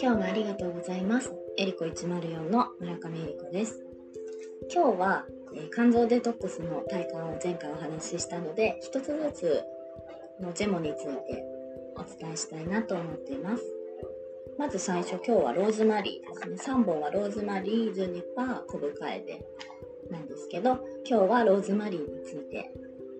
[0.00, 1.34] 今日もありがとうございます。
[1.58, 3.84] エリコ104の村上エリコです。
[4.72, 5.26] 今日は、
[5.56, 9.64] え、肝臓デトックスの体感を前回お話ししたので一つずつ
[10.40, 11.44] のジェモについて
[11.96, 13.64] お伝えしたいなと思っています。
[14.58, 16.74] まず最初今日はローズマリーですね。
[16.74, 19.44] 3本はローズマリージュニパーコブカエデ
[20.12, 22.70] なんですけど今日はローズマリーについて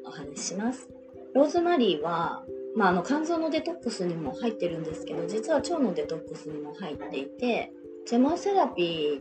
[0.06, 1.01] お話しします。
[1.34, 2.44] ローズマリーは
[2.74, 7.70] まあ、あの肝臓のデトックスにも入ってるんですけど実は腸のデトックスにも入っていて
[8.06, 9.20] ジェモセラピ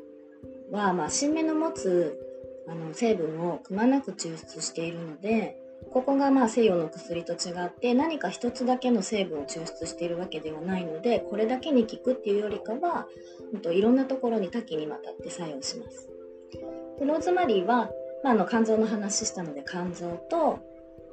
[0.72, 2.18] ーは、まあ、新芽の持つ
[2.68, 5.58] あの成分をくまなく抽出しているので
[5.92, 13.08] ここがまあ西洋の薬と違って何か一つだけの成分を抽出しているわけではないのでこれだけに効くっていうよりかは、
[13.62, 16.08] と、いろんなところに多岐にわたって作用します。
[17.02, 17.90] ローズマリーは、
[18.24, 20.60] まあ、あの肝臓の話したので肝臓と、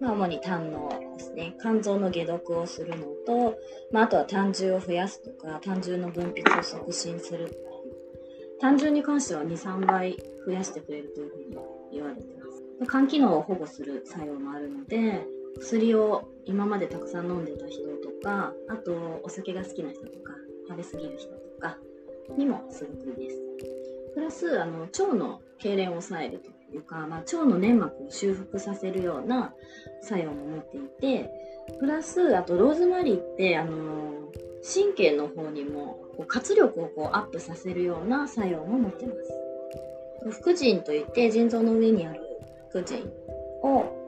[0.00, 3.58] まあ、主に胆のですね肝臓の解毒をするのと、
[3.92, 7.56] まあ、あとは胆汁を増やすとか胆汁の分泌を促進する
[8.60, 11.56] 胆汁に関しては23倍増やしてくれるというふうに
[11.92, 12.88] 言われてます。
[12.90, 15.24] 肝機能を保護する作用もあるので
[15.60, 20.34] 薬を今までたくさん飲んでた人とかあとお酒が好きな人とか
[20.68, 21.76] 食べ過ぎる人とか
[22.36, 23.38] にもすごくいいです。
[24.14, 29.54] プラスあの腸の痙攣を抑えるというか、まあ、腸の粘膜を修復させるような
[30.02, 31.30] 作用も持っていて
[31.80, 39.48] プラスあとローズマリーってあの神経の方にもこう活力をこうアップさせるような作用も持ってます。
[40.30, 42.20] 副腎といって腎臓の上にある
[42.70, 43.08] 副腎
[43.62, 43.98] を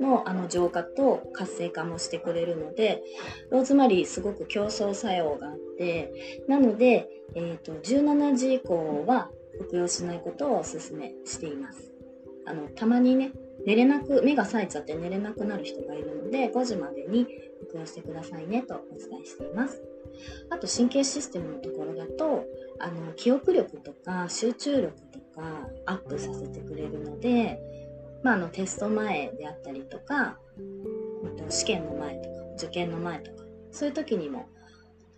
[0.00, 3.02] のあの浄化と活性化もしてくれるので
[3.50, 11.95] ローズマリーすごく競争作用があってなので、えーと、17時以降は服用しないことをお勧めしています
[12.46, 13.32] あのたまにね
[13.66, 17.26] 寝れなく目が冴えちゃって寝れなくなる人がいるので5時までに
[17.68, 19.82] 服用してくださいねとお伝えしています
[20.50, 22.44] あと神経システムのところだと
[22.78, 27.58] あの記憶力とか集中力とかアップさせてくれるので
[28.26, 30.36] まあ、のテスト前であったりとか
[31.48, 34.48] 試験の前とか受験の前とかそういう時にも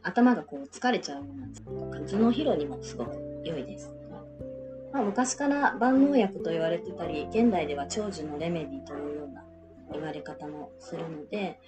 [0.03, 3.98] 頭がこう疲れちゃうような頭脳疲労にもすごく良いです。
[4.93, 9.45] まあ、昔から万能薬と言われてたり現代では長寿のレメディというような
[9.93, 11.59] 言われ方もするので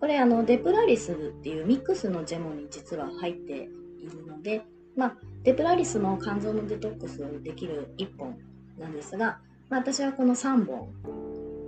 [0.00, 4.62] これあのデプラリスっていうミックスのジェモに実は入っているので、
[4.96, 8.36] まあ、デプラリスも肝臓のデトックスをできる1本
[8.78, 9.38] なんですが
[9.68, 10.88] まあ、私はこの3本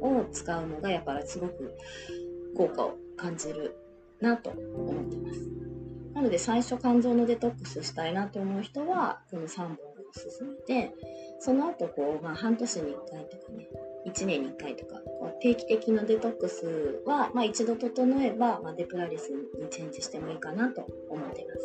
[0.01, 1.75] を使うのがやっぱりすごく
[2.57, 3.77] 効果を感じる
[4.21, 5.41] なと思ってます。
[6.15, 9.77] なので最初肝臓のデトックスしたいなと思う人はこの3本
[10.19, 10.95] 進めて
[11.39, 13.69] その後こう、まあ、半年に1回とかね
[14.07, 21.61] 1年に1回とかこう定期的なデトックスは、まあ、一度整えば、まあ、デプラリスにチェンジしてもいいかなと思っています。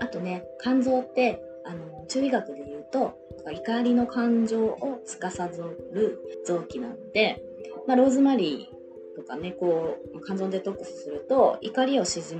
[0.00, 3.18] あとね肝臓ってあの中医学で言うと
[3.50, 5.48] 怒りの感情を司
[5.92, 7.42] る臓器なので、
[7.86, 12.36] まあ、ローズマリーとかねこう肝臓デトックスすると怒りを沈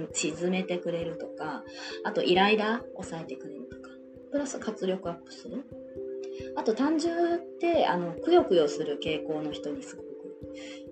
[0.51, 1.65] めてくれるとか
[2.05, 3.66] あとイライラ抑えてくれる
[4.31, 5.65] プラス活力アップする
[6.57, 10.07] あと胆汁ってあのくよくよする傾向の人にすごく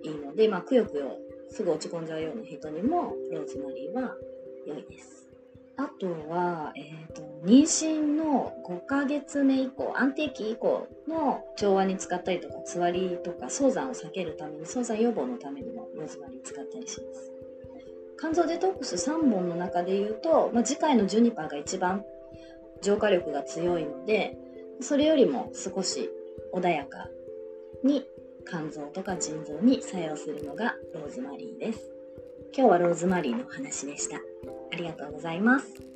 [0.03, 1.17] いいので、まあ、くよくよ
[1.49, 4.15] すぐ落ち込んじゃうような人にもローズマリーは
[4.67, 5.15] 良いです。
[5.77, 17.31] あとは、えーと、妊娠の5ヶ月目以降安定期以降の調和に使ったりとかつわりとか早産を避けるために早産予防のためにもローズマリー使ったりします
[18.17, 22.05] 肝臓デトックス3本の中で言うと、まあ、次回のジュニパーが一番
[22.81, 24.37] 浄化力が強いので
[24.81, 26.09] それよりも少し
[26.53, 27.09] 穏やか
[27.83, 28.05] に
[28.47, 31.95] 肝臓とか腎臓に作用するのがローズマリーです
[32.57, 34.15] 今日はローズマリーの話でした。
[34.15, 35.94] ありがとうございます。